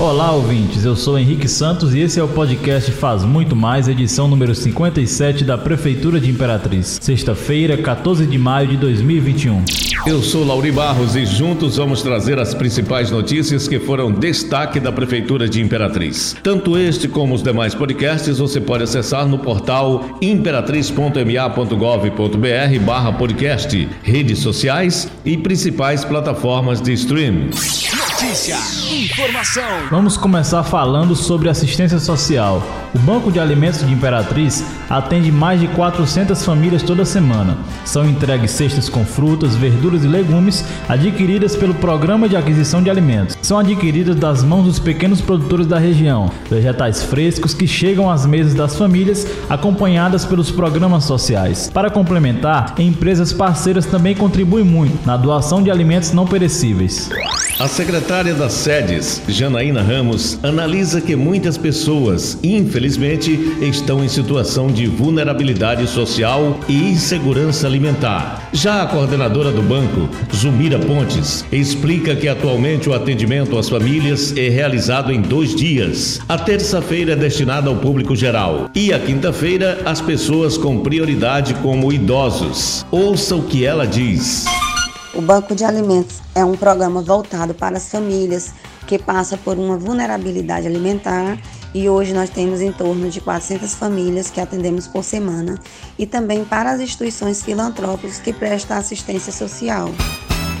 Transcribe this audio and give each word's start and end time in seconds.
Olá, 0.00 0.30
ouvintes. 0.30 0.84
Eu 0.84 0.94
sou 0.94 1.18
Henrique 1.18 1.48
Santos 1.48 1.92
e 1.92 1.98
esse 1.98 2.20
é 2.20 2.22
o 2.22 2.28
podcast 2.28 2.92
Faz 2.92 3.24
Muito 3.24 3.56
Mais, 3.56 3.88
edição 3.88 4.28
número 4.28 4.54
57 4.54 5.42
da 5.42 5.58
Prefeitura 5.58 6.20
de 6.20 6.30
Imperatriz. 6.30 7.00
Sexta-feira, 7.02 7.76
14 7.76 8.24
de 8.24 8.38
maio 8.38 8.68
de 8.68 8.76
2021. 8.76 9.64
Eu 10.06 10.22
sou 10.22 10.46
Lauri 10.46 10.70
Barros 10.70 11.16
e 11.16 11.26
juntos 11.26 11.78
vamos 11.78 12.00
trazer 12.00 12.38
as 12.38 12.54
principais 12.54 13.10
notícias 13.10 13.66
que 13.66 13.80
foram 13.80 14.12
destaque 14.12 14.78
da 14.78 14.92
Prefeitura 14.92 15.48
de 15.48 15.60
Imperatriz. 15.60 16.36
Tanto 16.44 16.78
este 16.78 17.08
como 17.08 17.34
os 17.34 17.42
demais 17.42 17.74
podcasts 17.74 18.38
você 18.38 18.60
pode 18.60 18.84
acessar 18.84 19.26
no 19.26 19.40
portal 19.40 20.16
imperatriz.ma.gov.br 20.22 22.84
barra 22.86 23.12
podcast, 23.14 23.88
redes 24.04 24.38
sociais 24.38 25.10
e 25.24 25.36
principais 25.36 26.04
plataformas 26.04 26.80
de 26.80 26.92
streaming. 26.92 27.50
Notícia, 28.20 28.56
informação. 28.90 29.62
Vamos 29.92 30.16
começar 30.16 30.64
falando 30.64 31.14
sobre 31.14 31.48
assistência 31.48 32.00
social. 32.00 32.60
O 32.92 32.98
Banco 32.98 33.30
de 33.30 33.38
Alimentos 33.38 33.86
de 33.86 33.92
Imperatriz 33.92 34.64
atende 34.90 35.30
mais 35.30 35.60
de 35.60 35.68
400 35.68 36.44
famílias 36.44 36.82
toda 36.82 37.04
semana. 37.04 37.56
São 37.84 38.04
entregues 38.04 38.50
cestas 38.50 38.88
com 38.88 39.04
frutas, 39.04 39.54
verduras 39.54 40.02
e 40.02 40.08
legumes 40.08 40.64
adquiridas 40.88 41.54
pelo 41.54 41.74
Programa 41.74 42.28
de 42.28 42.36
Aquisição 42.36 42.82
de 42.82 42.90
Alimentos. 42.90 43.38
São 43.40 43.56
adquiridas 43.56 44.16
das 44.16 44.42
mãos 44.42 44.64
dos 44.64 44.80
pequenos 44.80 45.20
produtores 45.20 45.68
da 45.68 45.78
região, 45.78 46.28
vegetais 46.50 47.04
frescos 47.04 47.54
que 47.54 47.68
chegam 47.68 48.10
às 48.10 48.26
mesas 48.26 48.52
das 48.52 48.76
famílias 48.76 49.28
acompanhadas 49.48 50.24
pelos 50.24 50.50
programas 50.50 51.04
sociais. 51.04 51.70
Para 51.72 51.88
complementar, 51.88 52.74
empresas 52.80 53.32
parceiras 53.32 53.86
também 53.86 54.16
contribuem 54.16 54.64
muito 54.64 55.06
na 55.06 55.16
doação 55.16 55.62
de 55.62 55.70
alimentos 55.70 56.10
não 56.10 56.26
perecíveis. 56.26 57.08
A 57.60 57.66
secretária 58.08 58.32
das 58.32 58.54
sedes, 58.54 59.22
Janaína 59.28 59.82
Ramos, 59.82 60.38
analisa 60.42 60.98
que 60.98 61.14
muitas 61.14 61.58
pessoas, 61.58 62.38
infelizmente, 62.42 63.32
estão 63.60 64.02
em 64.02 64.08
situação 64.08 64.68
de 64.68 64.86
vulnerabilidade 64.86 65.86
social 65.86 66.58
e 66.66 66.72
insegurança 66.72 67.66
alimentar. 67.66 68.48
Já 68.50 68.80
a 68.80 68.86
coordenadora 68.86 69.52
do 69.52 69.60
banco, 69.60 70.08
Zumira 70.34 70.78
Pontes, 70.78 71.44
explica 71.52 72.16
que 72.16 72.28
atualmente 72.28 72.88
o 72.88 72.94
atendimento 72.94 73.58
às 73.58 73.68
famílias 73.68 74.34
é 74.34 74.48
realizado 74.48 75.12
em 75.12 75.20
dois 75.20 75.54
dias. 75.54 76.18
A 76.26 76.38
terça-feira 76.38 77.12
é 77.12 77.16
destinada 77.16 77.68
ao 77.68 77.76
público 77.76 78.16
geral 78.16 78.70
e 78.74 78.90
a 78.90 78.98
quinta-feira 78.98 79.82
às 79.84 80.00
pessoas 80.00 80.56
com 80.56 80.78
prioridade 80.78 81.52
como 81.56 81.92
idosos. 81.92 82.86
Ouça 82.90 83.36
o 83.36 83.42
que 83.42 83.66
ela 83.66 83.86
diz. 83.86 84.46
O 85.18 85.20
Banco 85.20 85.52
de 85.52 85.64
Alimentos 85.64 86.22
é 86.32 86.44
um 86.44 86.56
programa 86.56 87.02
voltado 87.02 87.52
para 87.52 87.76
as 87.76 87.90
famílias 87.90 88.52
que 88.86 88.96
passam 89.00 89.36
por 89.36 89.58
uma 89.58 89.76
vulnerabilidade 89.76 90.68
alimentar 90.68 91.36
e 91.74 91.88
hoje 91.88 92.14
nós 92.14 92.30
temos 92.30 92.60
em 92.60 92.70
torno 92.70 93.10
de 93.10 93.20
400 93.20 93.74
famílias 93.74 94.30
que 94.30 94.40
atendemos 94.40 94.86
por 94.86 95.02
semana 95.02 95.58
e 95.98 96.06
também 96.06 96.44
para 96.44 96.70
as 96.70 96.80
instituições 96.80 97.42
filantrópicas 97.42 98.20
que 98.20 98.32
prestam 98.32 98.76
assistência 98.76 99.32
social. 99.32 99.90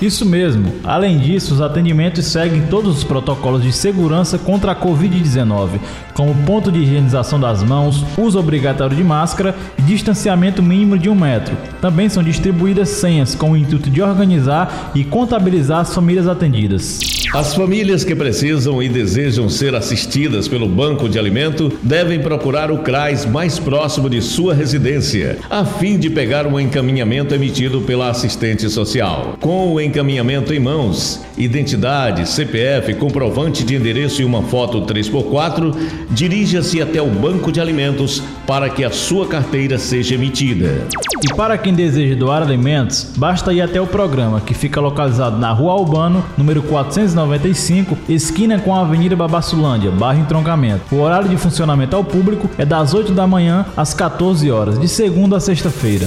Isso 0.00 0.24
mesmo. 0.24 0.72
Além 0.84 1.18
disso, 1.18 1.54
os 1.54 1.60
atendimentos 1.60 2.26
seguem 2.26 2.62
todos 2.62 2.98
os 2.98 3.04
protocolos 3.04 3.62
de 3.62 3.72
segurança 3.72 4.38
contra 4.38 4.72
a 4.72 4.76
Covid-19, 4.76 5.80
como 6.14 6.34
ponto 6.44 6.70
de 6.70 6.80
higienização 6.80 7.38
das 7.40 7.62
mãos, 7.62 8.04
uso 8.16 8.38
obrigatório 8.38 8.96
de 8.96 9.02
máscara 9.02 9.56
e 9.76 9.82
distanciamento 9.82 10.62
mínimo 10.62 10.96
de 10.96 11.08
um 11.08 11.14
metro. 11.14 11.56
Também 11.80 12.08
são 12.08 12.22
distribuídas 12.22 12.88
senhas 12.90 13.34
com 13.34 13.52
o 13.52 13.56
intuito 13.56 13.90
de 13.90 14.00
organizar 14.00 14.92
e 14.94 15.04
contabilizar 15.04 15.80
as 15.80 15.94
famílias 15.94 16.28
atendidas. 16.28 17.18
As 17.34 17.54
famílias 17.54 18.04
que 18.04 18.14
precisam 18.14 18.82
e 18.82 18.88
desejam 18.88 19.50
ser 19.50 19.74
assistidas 19.74 20.48
pelo 20.48 20.66
banco 20.66 21.10
de 21.10 21.18
alimento 21.18 21.70
devem 21.82 22.20
procurar 22.20 22.70
o 22.70 22.78
CRAS 22.78 23.26
mais 23.26 23.58
próximo 23.58 24.08
de 24.08 24.22
sua 24.22 24.54
residência, 24.54 25.38
a 25.50 25.62
fim 25.62 25.98
de 25.98 26.08
pegar 26.08 26.46
um 26.46 26.58
encaminhamento 26.58 27.34
emitido 27.34 27.82
pela 27.82 28.08
assistente 28.08 28.70
social. 28.70 29.36
Com 29.40 29.68
o 29.68 29.80
encaminhamento 29.88 30.54
em 30.54 30.60
mãos, 30.60 31.20
identidade, 31.36 32.28
CPF, 32.28 32.94
comprovante 32.94 33.64
de 33.64 33.74
endereço 33.74 34.22
e 34.22 34.24
uma 34.24 34.42
foto 34.42 34.82
3x4, 34.82 35.74
dirija-se 36.10 36.80
até 36.80 37.02
o 37.02 37.10
banco 37.10 37.50
de 37.50 37.60
alimentos 37.60 38.22
para 38.46 38.68
que 38.70 38.84
a 38.84 38.90
sua 38.90 39.26
carteira 39.26 39.78
seja 39.78 40.14
emitida. 40.14 40.86
E 41.20 41.34
para 41.34 41.58
quem 41.58 41.74
deseja 41.74 42.14
doar 42.14 42.42
alimentos, 42.42 43.12
basta 43.16 43.52
ir 43.52 43.60
até 43.60 43.80
o 43.80 43.86
programa, 43.88 44.40
que 44.40 44.54
fica 44.54 44.80
localizado 44.80 45.36
na 45.36 45.50
Rua 45.50 45.72
Albano, 45.72 46.24
número 46.36 46.62
400 46.62 47.08
295, 47.08 47.96
esquina 48.08 48.58
com 48.58 48.74
a 48.74 48.80
Avenida 48.80 49.16
Babassulândia, 49.16 49.90
bairro 49.90 50.20
Entroncamento. 50.20 50.94
O 50.94 51.00
horário 51.00 51.28
de 51.28 51.36
funcionamento 51.36 51.96
ao 51.96 52.04
público 52.04 52.48
é 52.58 52.64
das 52.64 52.94
8 52.94 53.12
da 53.12 53.26
manhã 53.26 53.66
às 53.76 53.94
14 53.94 54.50
horas, 54.50 54.78
de 54.78 54.88
segunda 54.88 55.36
a 55.36 55.40
sexta-feira. 55.40 56.06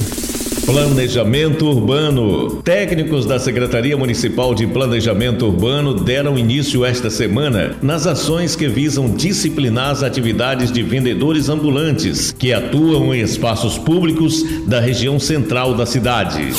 Planejamento 0.66 1.66
Urbano. 1.66 2.61
Técnicos 2.63 3.25
da 3.25 3.39
Secretaria 3.39 3.97
Municipal 3.97 4.53
de 4.53 4.67
Planejamento 4.67 5.45
Urbano 5.45 5.94
deram 5.94 6.38
início 6.38 6.85
esta 6.85 7.09
semana 7.09 7.75
nas 7.81 8.05
ações 8.05 8.55
que 8.55 8.67
visam 8.67 9.09
disciplinar 9.09 9.89
as 9.89 10.03
atividades 10.03 10.71
de 10.71 10.83
vendedores 10.83 11.50
ambulantes 11.50 12.33
que 12.38 12.53
atuam 12.53 13.13
em 13.13 13.21
espaços 13.21 13.77
públicos 13.77 14.44
da 14.67 14.79
região 14.79 15.19
central 15.19 15.73
da 15.73 15.85
cidade. 15.85 16.53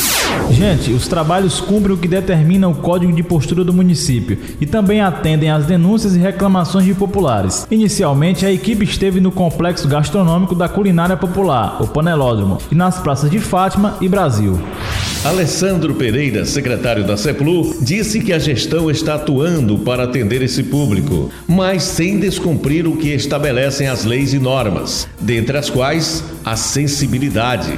Gente, 0.50 0.92
os 0.92 1.06
trabalhos 1.06 1.60
cumprem 1.60 1.94
o 1.94 1.98
que 1.98 2.08
determina 2.08 2.68
o 2.68 2.74
Código 2.74 3.12
de 3.12 3.22
Postura 3.22 3.62
do 3.62 3.72
município 3.72 4.38
e 4.60 4.66
também 4.66 5.00
atendem 5.00 5.50
às 5.50 5.66
denúncias 5.66 6.16
e 6.16 6.18
reclamações 6.18 6.84
de 6.84 6.94
populares. 6.94 7.66
Inicialmente, 7.70 8.44
a 8.44 8.52
equipe 8.52 8.84
esteve 8.84 9.20
no 9.20 9.30
complexo 9.30 9.86
gastronômico 9.86 10.54
da 10.54 10.68
culinária 10.68 11.16
popular, 11.16 11.78
o 11.80 11.86
Panelódromo, 11.86 12.58
e 12.70 12.74
nas 12.74 12.98
praças 12.98 13.30
de 13.30 13.38
Fátima 13.38 13.91
e 14.00 14.08
Brasil. 14.08 14.58
Alessandro 15.24 15.94
Pereira, 15.94 16.44
secretário 16.44 17.04
da 17.04 17.16
CEPLU, 17.16 17.76
disse 17.80 18.20
que 18.20 18.32
a 18.32 18.40
gestão 18.40 18.90
está 18.90 19.14
atuando 19.14 19.78
para 19.78 20.02
atender 20.02 20.42
esse 20.42 20.64
público, 20.64 21.30
mas 21.46 21.84
sem 21.84 22.18
descumprir 22.18 22.88
o 22.88 22.96
que 22.96 23.14
estabelecem 23.14 23.86
as 23.86 24.04
leis 24.04 24.34
e 24.34 24.40
normas, 24.40 25.06
dentre 25.20 25.56
as 25.56 25.70
quais 25.70 26.24
a 26.44 26.56
sensibilidade. 26.56 27.72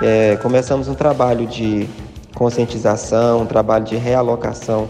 É, 0.00 0.36
começamos 0.36 0.86
um 0.86 0.94
trabalho 0.94 1.48
de 1.48 1.88
conscientização, 2.36 3.42
um 3.42 3.46
trabalho 3.46 3.84
de 3.84 3.96
realocação 3.96 4.88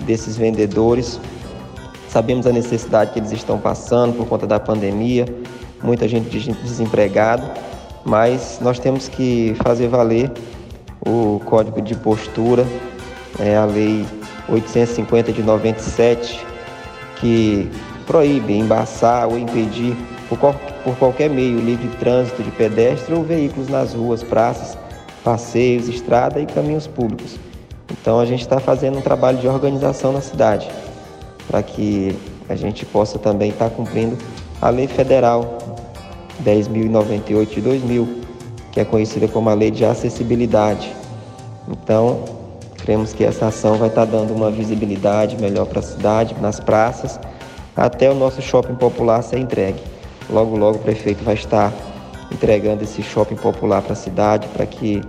desses 0.00 0.36
vendedores. 0.36 1.20
Sabemos 2.08 2.44
a 2.44 2.52
necessidade 2.52 3.12
que 3.12 3.20
eles 3.20 3.30
estão 3.30 3.56
passando 3.56 4.16
por 4.16 4.26
conta 4.26 4.48
da 4.48 4.58
pandemia, 4.58 5.26
muita 5.80 6.08
gente 6.08 6.28
desempregada 6.28 7.69
mas 8.04 8.58
nós 8.60 8.78
temos 8.78 9.08
que 9.08 9.54
fazer 9.62 9.88
valer 9.88 10.30
o 11.06 11.40
código 11.44 11.80
de 11.80 11.94
postura, 11.94 12.66
é 13.38 13.56
a 13.56 13.64
lei 13.64 14.04
850 14.48 15.32
de 15.32 15.42
97, 15.42 16.44
que 17.16 17.70
proíbe 18.06 18.54
embaçar 18.54 19.28
ou 19.28 19.38
impedir 19.38 19.96
por, 20.28 20.38
qual, 20.38 20.54
por 20.84 20.96
qualquer 20.96 21.30
meio 21.30 21.58
livre 21.60 21.88
trânsito 21.98 22.42
de 22.42 22.50
pedestre 22.50 23.14
ou 23.14 23.22
veículos 23.22 23.68
nas 23.68 23.94
ruas, 23.94 24.22
praças, 24.22 24.76
passeios, 25.22 25.88
estrada 25.88 26.40
e 26.40 26.46
caminhos 26.46 26.86
públicos. 26.86 27.36
Então 27.90 28.20
a 28.20 28.24
gente 28.24 28.40
está 28.40 28.58
fazendo 28.60 28.98
um 28.98 29.02
trabalho 29.02 29.38
de 29.38 29.48
organização 29.48 30.12
na 30.12 30.20
cidade, 30.20 30.68
para 31.48 31.62
que 31.62 32.16
a 32.48 32.54
gente 32.54 32.84
possa 32.86 33.18
também 33.18 33.50
estar 33.50 33.70
tá 33.70 33.74
cumprindo 33.74 34.16
a 34.60 34.70
lei 34.70 34.86
federal 34.86 35.58
10.098 36.44 37.54
de 37.54 37.60
2000, 37.60 38.08
que 38.72 38.80
é 38.80 38.84
conhecida 38.84 39.28
como 39.28 39.50
a 39.50 39.54
Lei 39.54 39.70
de 39.70 39.84
Acessibilidade. 39.84 40.94
Então, 41.68 42.24
cremos 42.78 43.12
que 43.12 43.24
essa 43.24 43.46
ação 43.48 43.76
vai 43.76 43.88
estar 43.88 44.04
dando 44.04 44.34
uma 44.34 44.50
visibilidade 44.50 45.36
melhor 45.36 45.66
para 45.66 45.80
a 45.80 45.82
cidade, 45.82 46.34
nas 46.40 46.60
praças, 46.60 47.20
até 47.76 48.10
o 48.10 48.14
nosso 48.14 48.42
shopping 48.42 48.74
popular 48.74 49.22
ser 49.22 49.38
entregue. 49.38 49.80
Logo, 50.28 50.56
logo 50.56 50.78
o 50.78 50.80
prefeito 50.80 51.24
vai 51.24 51.34
estar 51.34 51.72
entregando 52.30 52.84
esse 52.84 53.02
shopping 53.02 53.36
popular 53.36 53.82
para 53.82 53.92
a 53.92 53.96
cidade, 53.96 54.46
para 54.48 54.64
que 54.66 55.02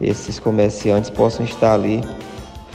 esses 0.00 0.38
comerciantes 0.38 1.10
possam 1.10 1.44
estar 1.44 1.74
ali 1.74 2.02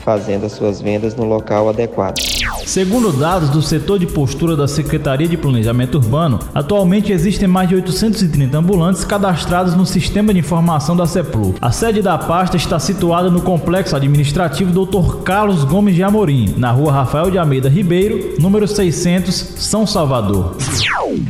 fazendo 0.04 0.44
as 0.44 0.52
suas 0.52 0.80
vendas 0.80 1.16
no 1.16 1.24
local 1.24 1.68
adequado. 1.68 2.20
Segundo 2.66 3.12
dados 3.12 3.50
do 3.50 3.62
setor 3.62 3.98
de 3.98 4.06
postura 4.06 4.54
da 4.54 4.68
Secretaria 4.68 5.26
de 5.26 5.36
Planejamento 5.36 5.96
Urbano, 5.96 6.38
atualmente 6.54 7.12
existem 7.12 7.48
mais 7.48 7.68
de 7.68 7.74
830 7.74 8.56
ambulantes 8.56 9.04
cadastrados 9.04 9.74
no 9.74 9.86
sistema 9.86 10.32
de 10.32 10.40
informação 10.40 10.96
da 10.96 11.06
CEPLU. 11.06 11.54
A 11.60 11.70
sede 11.70 12.02
da 12.02 12.18
pasta 12.18 12.56
está 12.56 12.78
situada 12.78 13.30
no 13.30 13.42
complexo 13.42 13.96
administrativo 13.96 14.72
Dr. 14.72 15.22
Carlos 15.22 15.64
Gomes 15.64 15.94
de 15.94 16.02
Amorim, 16.02 16.54
na 16.56 16.70
rua 16.70 16.92
Rafael 16.92 17.30
de 17.30 17.38
Almeida 17.38 17.68
Ribeiro, 17.68 18.34
número 18.38 18.68
600, 18.68 19.34
São 19.34 19.86
Salvador. 19.86 20.56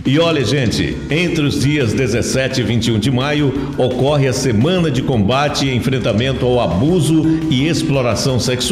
E 0.06 0.18
olha, 0.18 0.44
gente, 0.44 0.96
entre 1.10 1.44
os 1.44 1.60
dias 1.60 1.92
17 1.92 2.60
e 2.60 2.64
21 2.64 2.98
de 2.98 3.10
maio 3.10 3.52
ocorre 3.76 4.28
a 4.28 4.32
Semana 4.32 4.90
de 4.90 5.02
Combate 5.02 5.66
e 5.66 5.74
Enfrentamento 5.74 6.46
ao 6.46 6.60
Abuso 6.60 7.22
e 7.50 7.68
Exploração 7.68 8.40
Sexual 8.40 8.63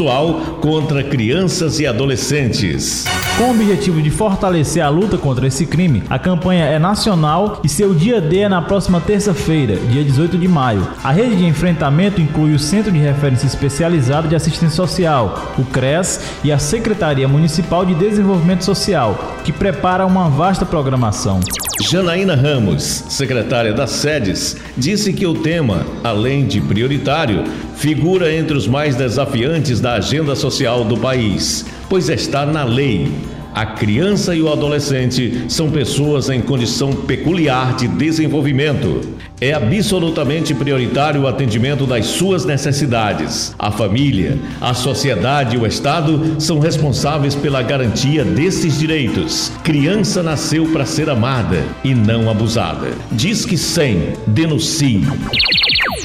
contra 0.59 1.03
Crianças 1.03 1.79
e 1.79 1.85
Adolescentes. 1.85 3.05
Com 3.37 3.43
o 3.43 3.51
objetivo 3.51 4.01
de 4.01 4.09
fortalecer 4.09 4.83
a 4.83 4.89
luta 4.89 5.19
contra 5.19 5.45
esse 5.45 5.67
crime, 5.67 6.01
a 6.09 6.17
campanha 6.17 6.65
é 6.65 6.79
nacional 6.79 7.61
e 7.63 7.69
seu 7.69 7.93
dia 7.93 8.19
D 8.19 8.39
é 8.39 8.49
na 8.49 8.61
próxima 8.61 8.99
terça-feira, 8.99 9.75
dia 9.75 10.03
18 10.03 10.35
de 10.35 10.47
maio. 10.47 10.87
A 11.03 11.11
rede 11.11 11.35
de 11.35 11.45
enfrentamento 11.45 12.19
inclui 12.19 12.53
o 12.53 12.59
Centro 12.59 12.91
de 12.91 12.97
Referência 12.97 13.45
Especializado 13.45 14.27
de 14.27 14.35
Assistência 14.35 14.75
Social, 14.75 15.53
o 15.59 15.63
CRES, 15.63 16.21
e 16.43 16.51
a 16.51 16.57
Secretaria 16.57 17.27
Municipal 17.27 17.85
de 17.85 17.93
Desenvolvimento 17.93 18.65
Social, 18.65 19.37
que 19.43 19.51
prepara 19.51 20.07
uma 20.07 20.27
vasta 20.27 20.65
programação. 20.65 21.39
Janaína 21.81 22.35
Ramos, 22.35 23.03
secretária 23.09 23.73
das 23.73 23.89
sedes, 23.89 24.57
disse 24.77 25.11
que 25.11 25.25
o 25.25 25.33
tema, 25.33 25.85
além 26.03 26.45
de 26.45 26.61
prioritário, 26.61 27.43
figura 27.75 28.33
entre 28.33 28.55
os 28.55 28.67
mais 28.67 28.95
desafiantes 28.95 29.81
da 29.83 29.95
agenda 29.95 30.33
social 30.33 30.85
do 30.85 30.95
país, 30.95 31.65
pois 31.89 32.07
está 32.07 32.45
na 32.45 32.63
lei. 32.63 33.11
A 33.53 33.65
criança 33.65 34.33
e 34.33 34.41
o 34.41 34.49
adolescente 34.49 35.43
são 35.49 35.69
pessoas 35.69 36.29
em 36.29 36.39
condição 36.39 36.93
peculiar 36.93 37.75
de 37.75 37.89
desenvolvimento. 37.89 39.01
É 39.43 39.51
absolutamente 39.51 40.53
prioritário 40.53 41.23
o 41.23 41.27
atendimento 41.27 41.85
das 41.85 42.05
suas 42.05 42.45
necessidades. 42.45 43.53
A 43.59 43.71
família, 43.71 44.39
a 44.61 44.73
sociedade 44.73 45.57
e 45.57 45.59
o 45.59 45.67
Estado 45.67 46.39
são 46.39 46.59
responsáveis 46.59 47.35
pela 47.35 47.61
garantia 47.61 48.23
desses 48.23 48.79
direitos. 48.79 49.51
Criança 49.61 50.23
nasceu 50.23 50.71
para 50.71 50.85
ser 50.85 51.09
amada 51.09 51.61
e 51.83 51.93
não 51.93 52.29
abusada. 52.29 52.93
Diz 53.11 53.45
que 53.45 53.57
100, 53.57 54.13
denuncie. 54.25 55.05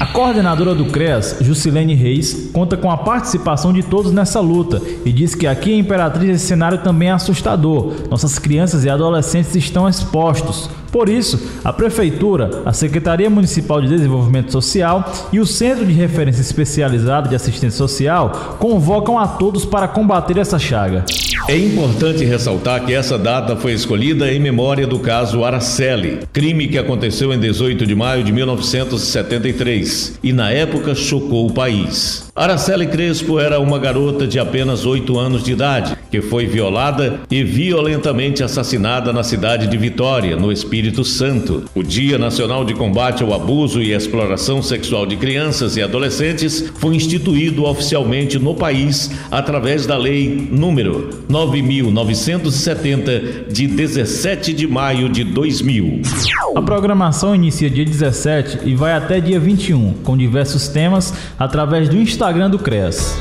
A 0.01 0.05
coordenadora 0.05 0.75
do 0.75 0.87
CREAS, 0.87 1.37
Jusilene 1.39 1.93
Reis, 1.93 2.49
conta 2.51 2.75
com 2.75 2.91
a 2.91 2.97
participação 2.97 3.71
de 3.71 3.83
todos 3.83 4.11
nessa 4.11 4.41
luta 4.41 4.81
e 5.05 5.13
diz 5.13 5.33
que 5.33 5.47
aqui 5.47 5.71
em 5.71 5.79
Imperatriz 5.79 6.29
esse 6.29 6.47
cenário 6.47 6.79
também 6.79 7.07
é 7.07 7.13
assustador. 7.13 7.93
Nossas 8.09 8.37
crianças 8.37 8.83
e 8.83 8.89
adolescentes 8.89 9.55
estão 9.55 9.87
expostos. 9.87 10.69
Por 10.91 11.09
isso, 11.09 11.39
a 11.63 11.71
Prefeitura, 11.71 12.63
a 12.65 12.73
Secretaria 12.73 13.29
Municipal 13.29 13.81
de 13.81 13.87
Desenvolvimento 13.87 14.51
Social 14.51 15.11
e 15.31 15.39
o 15.39 15.45
Centro 15.45 15.85
de 15.85 15.93
Referência 15.93 16.41
Especializado 16.41 17.29
de 17.29 17.35
Assistência 17.35 17.77
Social 17.77 18.57
convocam 18.59 19.17
a 19.17 19.27
todos 19.27 19.65
para 19.65 19.87
combater 19.87 20.37
essa 20.37 20.57
chaga. 20.57 21.05
É 21.47 21.57
importante 21.57 22.23
ressaltar 22.23 22.85
que 22.85 22.93
essa 22.93 23.17
data 23.17 23.55
foi 23.55 23.73
escolhida 23.73 24.31
em 24.31 24.39
memória 24.39 24.85
do 24.85 24.99
caso 24.99 25.43
Araceli, 25.43 26.19
crime 26.31 26.67
que 26.67 26.77
aconteceu 26.77 27.33
em 27.33 27.39
18 27.39 27.87
de 27.87 27.95
maio 27.95 28.23
de 28.23 28.31
1973 28.31 30.19
e 30.23 30.31
na 30.31 30.51
época 30.51 30.93
chocou 30.93 31.47
o 31.47 31.53
país. 31.53 32.28
Araceli 32.39 32.87
Crespo 32.87 33.37
era 33.37 33.59
uma 33.59 33.77
garota 33.77 34.25
de 34.25 34.39
apenas 34.39 34.85
8 34.85 35.19
anos 35.19 35.43
de 35.43 35.51
idade, 35.51 35.97
que 36.09 36.21
foi 36.21 36.47
violada 36.47 37.19
e 37.29 37.43
violentamente 37.43 38.41
assassinada 38.41 39.11
na 39.11 39.23
cidade 39.23 39.67
de 39.67 39.75
Vitória, 39.75 40.37
no 40.37 40.49
Espírito 40.49 41.03
Santo. 41.03 41.65
O 41.75 41.83
Dia 41.83 42.17
Nacional 42.17 42.63
de 42.63 42.73
Combate 42.73 43.23
ao 43.23 43.33
Abuso 43.33 43.81
e 43.81 43.91
Exploração 43.91 44.63
Sexual 44.63 45.05
de 45.05 45.17
Crianças 45.17 45.75
e 45.75 45.81
Adolescentes 45.81 46.71
foi 46.75 46.95
instituído 46.95 47.65
oficialmente 47.65 48.39
no 48.39 48.55
país 48.55 49.11
através 49.29 49.85
da 49.85 49.97
Lei 49.97 50.47
número 50.49 51.09
9970 51.27 53.51
de 53.51 53.67
17 53.67 54.53
de 54.53 54.65
maio 54.65 55.09
de 55.09 55.25
2000. 55.25 56.03
A 56.55 56.61
programação 56.61 57.35
inicia 57.35 57.69
dia 57.69 57.83
17 57.83 58.59
e 58.63 58.75
vai 58.75 58.93
até 58.93 59.19
dia 59.19 59.41
21, 59.41 59.95
com 60.05 60.15
diversos 60.15 60.69
temas 60.69 61.13
através 61.37 61.89
do 61.89 61.97
Instagram 61.97 62.28
Instagram 62.29 62.49
do 62.51 62.59
CRES. 62.59 63.17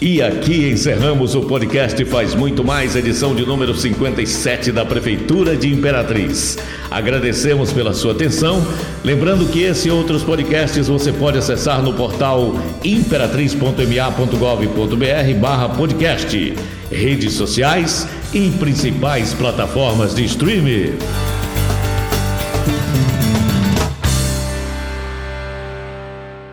E 0.00 0.22
aqui 0.22 0.70
encerramos 0.70 1.34
o 1.34 1.42
podcast 1.42 2.02
Faz 2.06 2.34
Muito 2.34 2.64
Mais, 2.64 2.96
edição 2.96 3.34
de 3.34 3.44
número 3.44 3.74
57 3.74 4.72
da 4.72 4.86
Prefeitura 4.86 5.54
de 5.54 5.68
Imperatriz. 5.68 6.56
Agradecemos 6.90 7.70
pela 7.70 7.92
sua 7.92 8.12
atenção. 8.12 8.66
Lembrando 9.04 9.46
que 9.52 9.64
esse 9.64 9.88
e 9.88 9.90
outros 9.90 10.22
podcasts 10.22 10.88
você 10.88 11.12
pode 11.12 11.36
acessar 11.36 11.82
no 11.82 11.92
portal 11.92 12.54
imperatriz.ma.gov.br 12.82 15.38
barra 15.38 15.68
podcast, 15.68 16.54
redes 16.90 17.34
sociais 17.34 18.08
e 18.32 18.48
principais 18.52 19.34
plataformas 19.34 20.14
de 20.14 20.24
streaming. 20.24 20.94